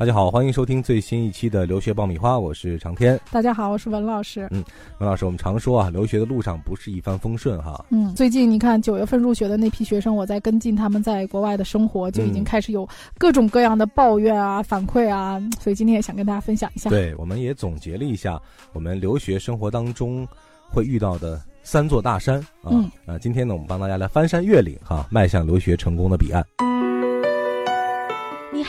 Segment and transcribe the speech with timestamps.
[0.00, 3.20] 大家好，欢迎收听最新一期的留学爆米花，我是长天。
[3.30, 4.48] 大家好，我是文老师。
[4.50, 4.64] 嗯，
[4.98, 7.84] 文老师，我们常说啊，留学的路上不是一帆风顺哈。
[7.90, 12.88] 嗯，最近你看九月份入学的那批学生，我在跟进他们在国外的生活，就已经开始有
[13.18, 16.88] 各种各样的抱怨啊、反馈啊，所以今天也想跟大家分享一下。
[16.88, 18.40] 对，我们也总结了一下
[18.72, 20.26] 我们留学生活当中
[20.70, 22.70] 会遇到的三座大山啊。
[22.70, 22.90] 嗯。
[23.04, 26.42] 啊，今天呢，我们帮大家来翻山越岭哈，迈向留学成功的彼岸。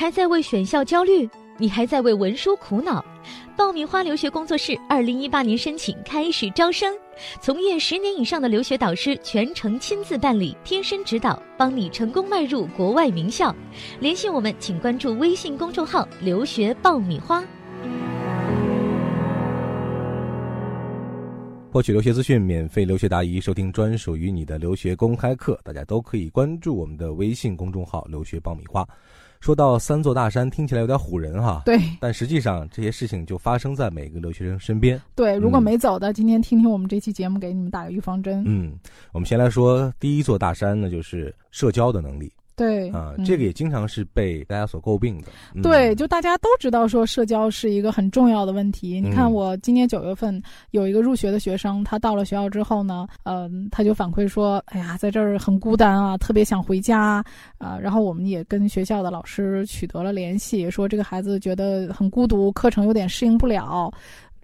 [0.01, 1.29] 还在为选校焦虑？
[1.59, 3.05] 你还在为文书苦恼？
[3.55, 6.91] 爆米花留学工作室二零一八年申请开始招生，
[7.39, 13.55] 从业十年以上的留学导师全程亲自办理，贴身指导，帮你成功迈入国外名校。
[13.99, 17.43] 联系我们，请关注微信公众号“留学爆米花”，
[21.71, 25.59] 获取留学资讯，免费留学答疑，收听专属于你的留学公开课。
[25.63, 28.83] 大家都可以关注我们的微信公众号“留学爆米花”。
[29.41, 31.63] 说到三座大山，听起来有点唬人哈。
[31.65, 35.01] 对，但实际上这些事情就发生在每个留学生身边。
[35.15, 38.43] 对，如果没走的，今天听听我们这期节目，给你们打个预防针。
[38.45, 38.71] 嗯，
[39.11, 42.31] 我们先来说第一座大山呢，就是社交的能力。
[42.61, 45.29] 对啊，这个也经常是被大家所诟病的。
[45.63, 49.01] 对，就大家都知道说社交是一个很重要的问题。
[49.01, 57.23] 你看，我今年九月份有一个入学的学生，他到了学校之后呢，嗯，他就反馈说：“哎呀，在这儿很孤单啊，特别想回家
[57.57, 63.91] 啊。”然后我们也跟学校的老师取得了联系，说这个孩子觉得很孤独，课程有点适应不了。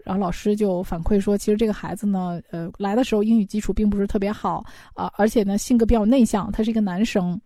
[0.04, 7.40] 然后老师就反馈说，其实这个孩子呢，呃，来的时候英语基础并不是特别好啊，而且呢，性格比较内向，他是一个男生。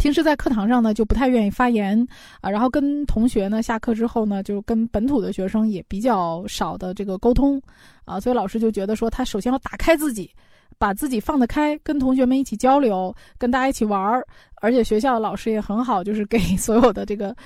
[0.00, 2.08] 平时在课堂上呢，就不太愿意发言
[2.40, 7.60] 啊，然后跟同学呢，下课之后呢，就跟本土的学生也比较少的这个沟通
[8.06, 10.30] 啊，所以老师就觉得说，他首先要打开自己，
[10.78, 14.26] 把自己放得开，跟同学们一起交流，跟大家一起玩儿，
[14.62, 17.36] 而且学校的老师也很好，就是给所有的这个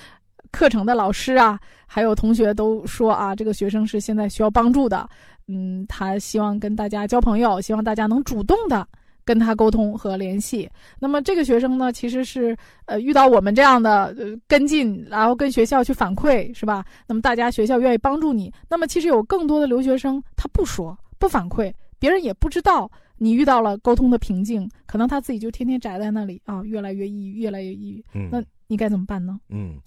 [0.49, 5.05] 课程的老师啊，还有同学都说啊，这个学生是现在需要帮助的，
[5.49, 8.87] 嗯，他希望跟大家交朋友，希望大家能主动的。
[9.25, 10.69] 跟他沟通和联系，
[10.99, 12.55] 那么这个学生呢，其实是
[12.85, 16.85] 呃遇到我们这样的呃跟进，然后跟学校去反馈，是吧？
[17.07, 28.05] 那么大家学校愿意帮助你，那么其实有更多的留学生他不说不反馈，别人也不知道你遇到了沟通的瓶颈，可能他自己就天天宅在那里啊，越来越抑郁，越来越抑郁。
[28.13, 29.39] 嗯，那你该怎么办呢？
[29.49, 29.79] 嗯，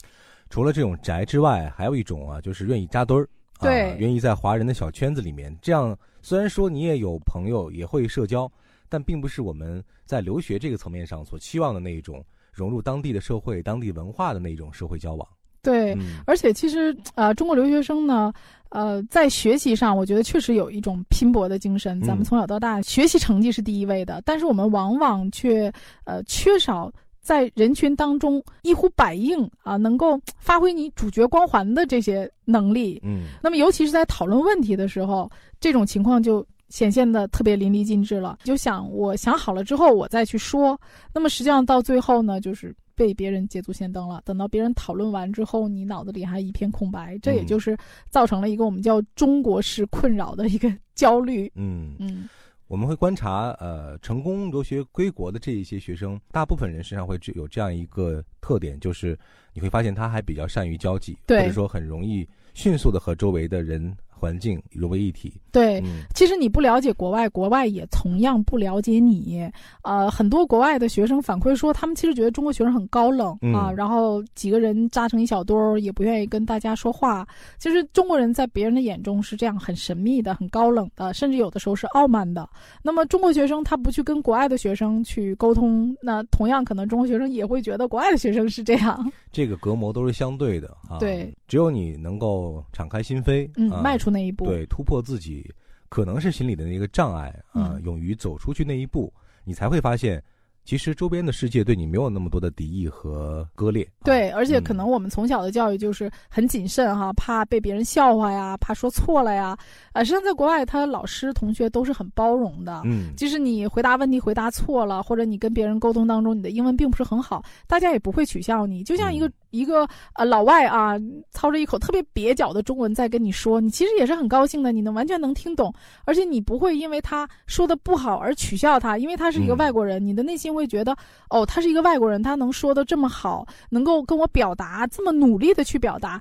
[0.51, 3.29] 除了这种宅之外，还有一种啊，就是愿意扎堆儿，
[3.61, 8.51] 对，愿意在华人的小圈子里面，这样虽然说你也有朋友，也会社交。
[8.89, 15.29] 但并不是我们在留学这个层面上所期望的那一种融入当地的社会、当地文化的那一种社会交往。
[15.61, 18.33] 对，而且其实呃，中国留学生呢，
[18.71, 22.01] 呃，在学习上，我觉得确实有一种拼搏的精神。
[22.01, 25.71] 咱们从小到大学习成绩是第一位的，但是我们往往却
[26.05, 33.01] 呃缺少在人群当中一呼百应啊，能够发挥你主角光环的这些能力。
[33.05, 36.47] 嗯，那么尤其是在讨论问题的时候，这种情况就。
[36.69, 40.79] 显现的特别淋漓尽致了，就想我想好了之后我再去说，
[41.15, 44.21] 那么实际上到最后呢，就是被别人捷足先登了。
[44.25, 47.77] 等到别人讨论完之后，你脑子里还一片空白，这也就是
[48.11, 51.51] 造成了一个我们叫中国式困扰的一个焦虑。
[51.55, 52.29] 嗯嗯，
[52.67, 59.19] 我们会观察呃成功留学归国的这一些学生，大部分人身上会有这样一个特点，就是
[59.55, 63.97] 你会发现他还比较善于交际，或者说很容易迅速的和周围的人。
[64.19, 65.33] 环境融为一体。
[65.53, 65.83] 对，
[66.15, 69.51] 其实你不了解国外，国外也同样不了解你。
[69.83, 77.27] 呃，很多国外的学生反馈说，他们其实觉得中国学生很高冷啊，然后几个人扎成一小堆儿，也不愿意跟大家说话。
[77.59, 82.49] 其实中国人在别人的眼中是这样，很神秘的，很高冷的，甚至有的时候是傲慢的。
[82.83, 89.11] 那么中国学生他不去跟国外的学生去沟通，那同样可能中国学生也会觉得国外的学生是这样。
[89.33, 90.99] 这个隔膜都是相对的啊。
[90.99, 94.09] 对，只有你能够敞开心扉，嗯，迈出。
[94.11, 95.51] 那一步，对，突破自己
[95.89, 99.13] 可能是心里的那个障碍啊，勇于走出去那一步，
[99.45, 100.23] 你才会发现。
[100.65, 103.89] 其实周边的世界对你没有那么多的敌意和割裂。
[104.05, 109.57] 对，而且可能我们从小的教育就是很谨慎哈，怕被别人笑话呀，怕说错了呀。
[109.95, 112.83] 啊，实际上在国外，他老师同学都是很包容的。
[112.85, 118.85] 嗯，即使你回答问题回答错了，或者你跟别人沟通当中你的英文并不是很好，大家也不会取笑你。
[118.85, 120.97] 就像一个一个呃老外啊，
[121.31, 125.73] 操着一口特别蹩脚的中文在跟你说，你其实也是很高兴的，你能完全能听懂，
[126.05, 130.49] 而且你不会因为他说的不好而取笑他，因为他是一个外国人，你的内心。
[130.59, 130.97] 会觉得
[131.31, 136.21] 哦，他是一个外国人，他能说的这么好，能够跟我表达这么努力的去表达，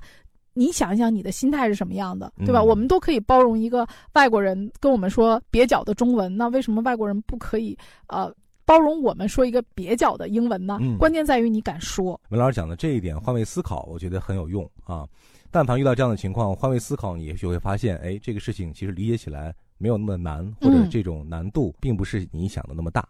[0.52, 2.62] 你想一想你的心态是什么样的，对吧？
[2.62, 7.76] 我们都可以包容一个外国人跟我们说蹩脚的中文，那为什么外国人不可以
[8.06, 8.32] 呃
[8.68, 10.78] 包容我们说一个蹩脚的英文呢？
[10.98, 12.20] 关键在于你敢说。
[12.28, 15.08] 文老师讲的这一点，换位思考，我觉得很有用啊。
[15.50, 23.08] 但凡遇到这样的情况，换位思考，你也许会发现，哎，这个事情其实理解起来没有那么难，或者这种难度并不是你想的那么大。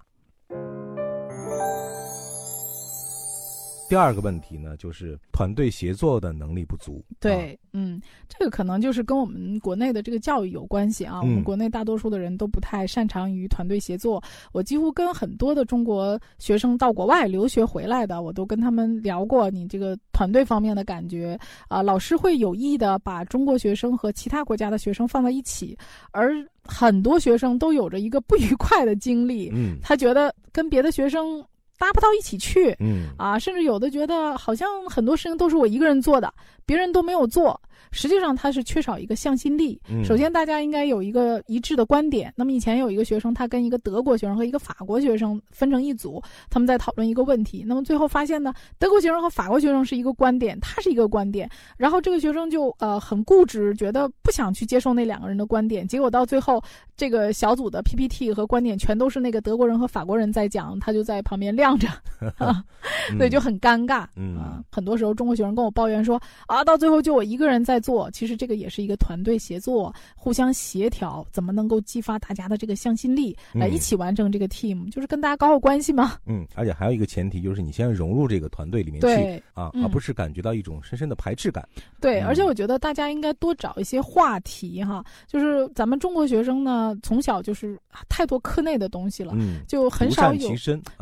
[3.88, 7.02] 第二个问题呢，就是团队协作的能力不足。
[7.19, 11.20] 对，嗯，这个可能就是跟我们国内的这个教育有关系啊。
[11.20, 14.23] 我们国内大多数的人都不太擅长于团队协作。
[14.52, 21.38] 我几乎跟很多的中国学生到国外留学回来的，我都跟他们聊过你这个团队方面的感觉
[21.69, 21.82] 啊。
[21.82, 25.76] 老师会有意的把中国学生和其他国家的学生放在一起，
[26.11, 29.50] 而很多学生都有着一个不愉快的经历。
[29.55, 31.43] 嗯，他觉得跟别的学生。
[31.78, 36.32] 搭不到一起去，嗯啊，甚至有的觉得好像很多事情都是我一个人做的，
[36.66, 37.58] 别人都没有做。
[37.90, 39.80] 实际上他是缺少一个向心力。
[40.04, 42.30] 首先，大家应该有一个一致的观点。
[42.36, 46.20] 那么以前有一个学生，他跟一个德国学生和一个法国学生分成一组，
[46.50, 47.64] 他们在讨论一个问题。
[47.66, 51.48] 那么最后发现呢，德国学生和法国学生是一个观点，他是一个观点。
[51.78, 55.88] 然后这个学生就呃很固执，觉得不想去接受那两个人的观点。
[55.88, 56.62] 结果到最后，
[56.94, 61.88] 这个小组的 PPT 和观点全都是那个德国人和法国人在讲，他就在旁边晾着，
[63.16, 64.06] 所以就很尴尬。
[64.38, 67.78] 啊，很多时候中国学生跟我抱怨说啊，到最后就我一个人在。
[67.88, 76.18] 做其实这个也是一个团队协作，互相协调，怎么能够激发大家的这个向心力，来一起完成这个 team，就是跟大家搞好关系嘛。
[76.26, 81.66] 嗯，而且还有一个前提就是你先融入这个团队里面去啊，而不是感觉到一种深深的排斥感。
[82.00, 87.78] 对，而且我觉得大家应该多找一些话题哈，就是咱们中国学生呢，从小就是
[88.08, 90.50] 太多课内的东西了，嗯，就很少有，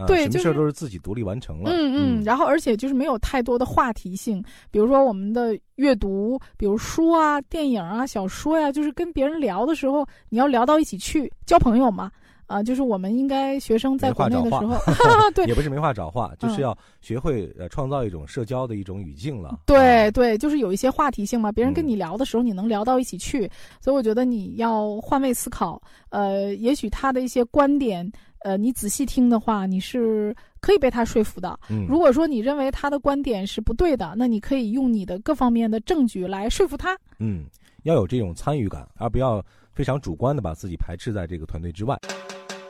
[0.06, 1.70] 对，什么事都是自己独立完成了。
[1.70, 5.56] 嗯嗯，然后而且就是没有太多的话题性，比如说我们的。
[5.76, 12.10] 阅读，比如书啊、电影啊、小说呀，就是跟别人聊的时候，你要聊到一起去，交朋友嘛。
[12.46, 14.74] 啊，就是我们应该学生在国内的时候，
[15.34, 19.58] 对，也不是没话找话，就是要学会呃创造一种社交的一种语境了。
[19.66, 23.50] 对对，就是有一些话题性嘛，别人跟你聊的时候，你能聊到一起去。
[23.78, 25.78] 所以我觉得你要换位思考，
[26.08, 28.10] 呃，也许他的一些观点。
[28.40, 31.58] 呃，你仔细听的话，你是可以被他说服的。
[31.68, 36.96] 嗯，如果说你认为他的观点是不对的，那你可以用你的各方面的证据来说服他。
[37.18, 37.46] 嗯，
[37.82, 41.98] 要有这种参与感，而不要非常主观的把自己排斥在这个团队之外。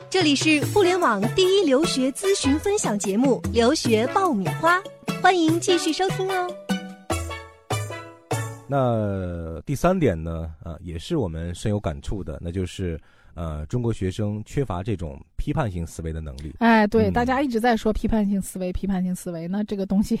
[0.09, 4.79] 这里是互联网第一留学咨询分享节目《留学爆米花》，
[5.21, 6.47] 欢迎继续收听哦。
[8.67, 10.51] 那第三点呢？
[10.63, 12.99] 啊，也是我们深有感触的，那就是。
[13.37, 16.55] 呃，中国学生缺乏这种批判性思维的能力。
[16.57, 19.47] 哎，对，大家一直在说批判性思维，批判性思维。
[19.47, 20.19] 那这个东西，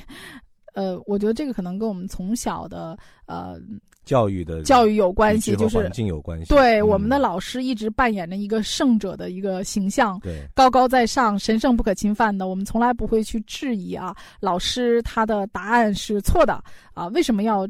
[0.75, 3.59] 呃，我觉得这个可能跟我们从小的呃
[4.05, 6.45] 教育的教育有关系，就是环境有关系。
[6.53, 12.47] 对，我们的老师一直扮演着一个圣者的一个形象，对，高高在上，神圣不可侵犯的。
[12.47, 16.63] 我们从来不会去质疑啊，老师他的答案是错的
[16.93, 17.67] 啊，为什么要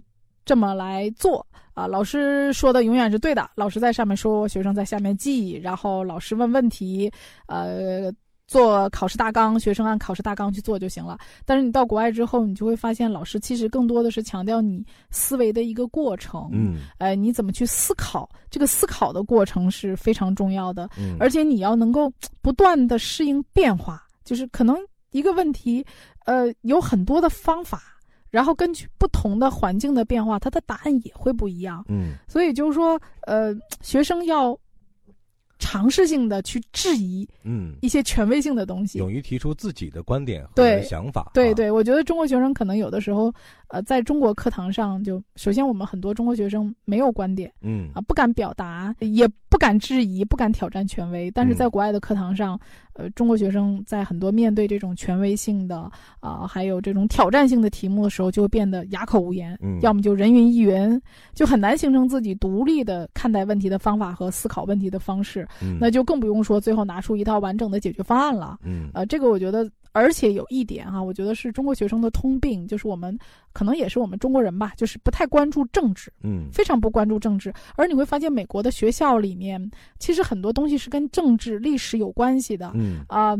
[0.47, 1.45] 这么来做？
[1.73, 3.47] 啊，老师说的永远是对的。
[3.53, 7.11] 老师在上面说，学生在下面记，然后老师问问题，
[7.47, 8.11] 呃，
[8.47, 11.19] 做考试大纲，学生按考试大纲去做就行了。
[11.45, 16.49] 但是你到国外之后，你就会发现，老师其实更多的是强调你思维的一个过程。
[16.53, 18.27] 嗯，哎，你怎么去思考？
[18.49, 20.89] 这个思考的过程是非常重要的。
[20.97, 22.09] 嗯，而且你要能够
[22.41, 24.75] 不断的适应变化，就是可能
[25.11, 25.85] 一个问题，
[26.25, 27.83] 呃，有很多的方法。
[28.37, 31.83] 然后根据不同的环境的变化，他的答案也会不一样。
[31.89, 33.51] 嗯，所以就是说，呃，
[33.81, 34.55] 学生要。
[35.59, 41.31] 尝试性的去质疑，嗯，一些权威性的东西，勇于提出自己的观点和想法。
[41.33, 43.33] 对对，我觉得中国学生可能有的时候，
[43.69, 51.31] 呃，在中国课堂上，就首先我们很多中国学生没有观点，嗯啊，不敢表达，也不敢质疑，不敢挑战权威。
[51.31, 52.57] 但是在国外的课堂上，
[52.97, 55.89] 呃，中国学生在很多面对这种权威性的
[56.19, 60.99] 啊，还有这种挑战性的题目的时候，就会变得哑口无言，嗯，要么就人云亦云，
[61.35, 65.47] 就很难形成自己独立的看待问题的方法和思考问题的方式。
[65.79, 68.57] 那就更不用说最后拿出一套完整的解决方案了。
[68.63, 73.17] 嗯，呃，这个我觉得，而且有一点哈，我觉得是中国学生的通病，就是我们
[73.51, 77.51] 可能也是我们中国人吧，就是不太关注政治，嗯，非常不关注政治。
[77.75, 82.71] 而你会发现，美国的学校里面其实很多东西是跟政治、历史有关系的。
[82.75, 83.31] 嗯，啊，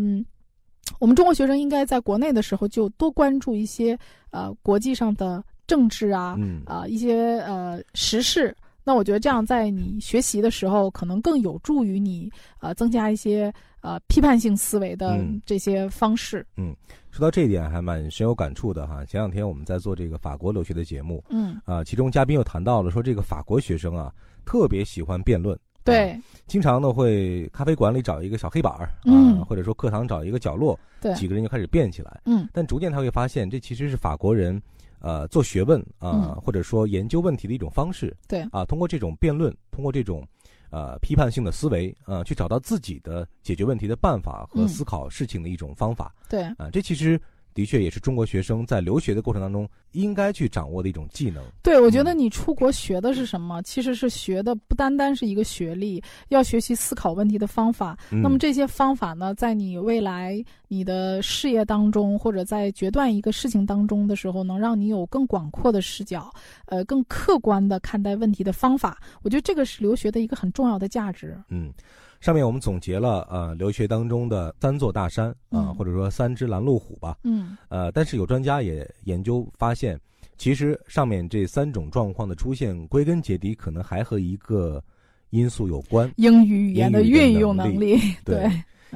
[1.00, 3.98] 我们中国学生应该在国内的时候就多关注一些
[4.32, 6.36] 呃国际上的政治啊，
[6.66, 8.56] 啊一些呃时事。
[8.88, 16.48] 那我觉得这样，在你学习的时候，可能更有助于你，呃，增加一些呃批判性思维的这些方式。
[16.56, 16.74] 嗯，
[17.12, 19.04] 说到这一点，还蛮深有感触的哈。
[19.04, 24.10] 前两天我们在做这个法国留学的节目，嗯，啊，其中嘉宾又谈到了说，这个法国学生啊，
[24.46, 25.60] 特别喜欢辩论。
[25.84, 26.18] 对，
[26.48, 32.22] 经常呢会咖啡馆里找一个小黑板儿啊，或者说课堂找一个角落，对，几个人就开始辩起来。
[32.24, 34.62] 嗯，但逐渐他会发现，这其实是法国人，
[35.00, 38.16] 呃，做学问啊，或者说研究问题的一种方式。
[38.28, 40.28] 对，啊，通过这种辩论，通过这种。
[40.70, 46.14] 呃，批判性的思维，呃，去找到自己的解决问题的办法和思考事情的一种方法。
[46.28, 47.18] 对，啊，这其实
[47.58, 51.44] 的确也是中国学生在留学的过程当中应该去掌握的一种技能。
[51.64, 53.64] 对，我觉得你出国学的是什么？
[53.64, 56.00] 其实是学的不单单是一个学历，
[56.30, 57.98] 要学习思考问题的方法。
[58.12, 66.32] 那么这些方法呢，在你未来你的事业当中，或者在决断一个事情当中的时候，能让你有更广阔的视角。
[66.68, 71.36] 呃，更客观的看待问题的方法，我觉得这个是留学的一个很重要的价值。
[71.50, 71.74] 嗯，
[72.20, 77.18] 上面我们总结了呃留学当中的三座大山啊，或者说三只拦路虎吧。
[77.24, 77.58] 嗯。
[77.70, 80.00] 呃，但是有专家也研究发现，
[80.38, 84.84] 其实上面这三种状况的出现，归根结底可能还和一个
[85.30, 88.00] 因素有关：英语语言的运用能力。
[88.26, 88.50] 对，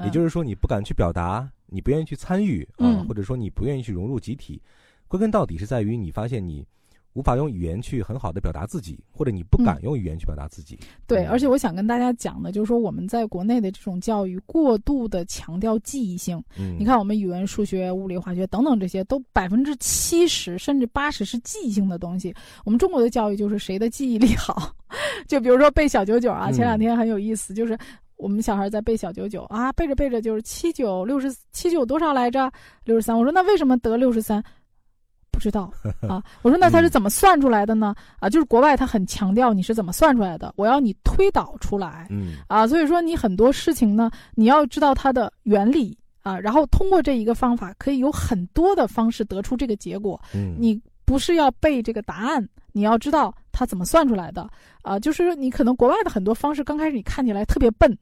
[0.03, 4.61] 也就是说，你不敢去表达，你不愿意去参与啊，或者说你不愿意去融入集体，
[5.07, 6.65] 归根到底是在于你发现你。
[7.13, 10.79] 无法用语言去很好的表达自己，或者你不敢用语言去表达自己。
[11.05, 16.41] 对，而且我想跟大家讲的，就是说我们在国内的这种教育过度的强调记忆性。
[16.57, 22.33] 嗯，你看我们语文、数学、物理、化学等等这些，都百分之七十甚至八十是记忆性的东西。
[22.63, 24.73] 我们中国的教育就是谁的记忆力好，
[25.27, 27.77] 就比如说背小九九啊，前两天很有意思，就是
[28.15, 32.49] 我们小孩在背小九九啊，背着背着就是七九六十七九多少来着？
[32.85, 33.17] 六十三。
[33.17, 34.41] 我说那为什么得六十三？
[35.39, 35.71] 知道
[36.07, 37.95] 啊，我说那他是怎么算出来的呢？
[38.19, 50.19] 啊，就是国外他很强调你是怎么算出来的，我要你推导出来，嗯啊，所以说你很多事情呢，你要知道它的原理啊，然后通过这一个方法，可以有很多的方式得出这个结果。
[50.33, 54.47] 嗯，你不是要背这个答案，你要知道它怎么算出来的
[54.83, 57.97] 啊，就是你可能国外的很多方式，刚开始你看起来特别笨。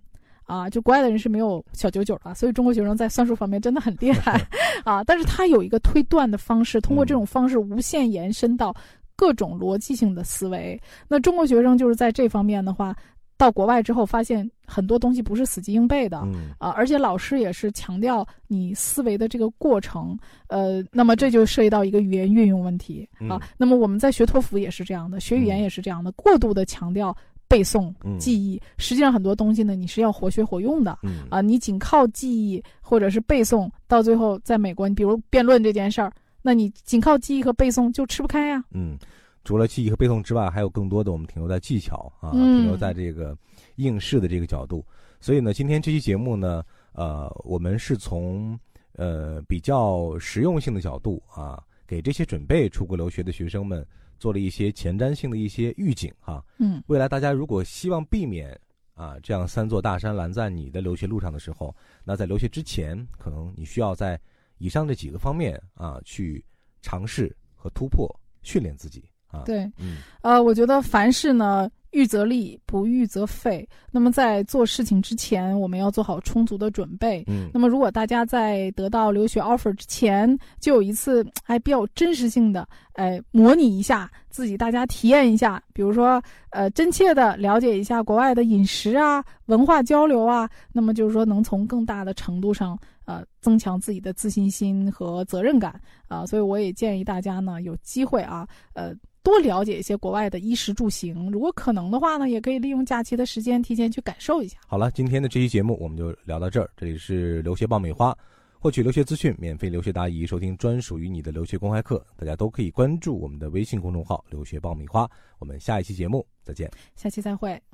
[0.49, 4.41] 啊，就国外的人是没有小九九的，所以中国学生在算术方面真的很厉害，
[4.83, 8.75] 啊，但是他有一个推断的方式，通过这种方式无限延伸到
[9.15, 10.81] 各种逻辑性的思维。
[11.07, 12.95] 那中国学生就是在这方面的话，
[13.37, 16.17] 到国外之后发现很多东西不是死记硬背的，
[16.57, 23.39] 啊，而且老师也是强调你思维的这个过程，呃，那么这就涉及到一个语言运用问题啊。
[23.55, 27.15] 那么我们在学托福也是这样的，学语言也是这样的，过度的强调。
[27.49, 30.97] 背诵、记忆，实际上很多东西呢，你是要活学活用的。
[31.31, 36.13] 啊，你仅靠记忆或者是背诵，到最后在美国，你比如辩论这件事儿，
[36.43, 38.63] 那你仅靠记忆和背诵就吃不开呀。
[38.69, 38.95] 嗯，
[39.43, 43.35] 除了记忆和背诵之外，还有更多的我们停留在技巧啊，停留在这个
[43.77, 44.85] 应试的这个角度。
[45.19, 46.63] 所以呢，今天这期节目呢，
[46.93, 48.57] 呃，我们是从
[48.93, 53.83] 呃比较实用性的角度啊，给这些准备出国留学的学生们。
[54.19, 58.59] 做了一些前瞻性的一些预警哈，嗯，未来大家如果希望避免
[58.93, 64.19] 啊这样三座大山拦在你的留学路上的时候，那在留学之前，可能你需要在
[64.57, 66.43] 以上这几个方面啊去
[66.81, 68.07] 尝试和突破
[68.43, 69.43] 训练自己啊。
[69.45, 71.69] 对，嗯，呃，我觉得凡事呢。
[71.91, 73.67] 预则立，不预则废。
[73.91, 77.23] 那么在做事情之前，我们要做好充足的准备。
[77.27, 96.25] 嗯，那么如果大家在得到留学 offer 之前，就有一次哎比较真实性的，哎，模拟一下自己，大家体验一下，比如说，呃，真切的了解一下国外的饮食啊、文化交流啊，那么就是说能从更大的程度上，呃，增强自己的自信心和责任感啊。
[96.25, 98.93] 所以我也建议大家呢，有机会啊，呃。
[99.21, 104.57] 多了解一些国外的衣食住行，如果可能的话呢，也可以利用假期的时间提前去感受一下。
[104.67, 106.69] 好了，今天的这期节目我们就聊到这儿。
[106.75, 108.15] 这里是留学爆米花，
[108.59, 115.09] 获取留学资讯，免费留学答疑，收听专属于你的留学公开课，大家都可以关注我们的微信公众号“留学爆米花”。
[115.39, 117.69] 我们下一期节目再见，下期再会。